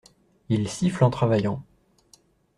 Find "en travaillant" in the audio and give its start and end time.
1.03-1.61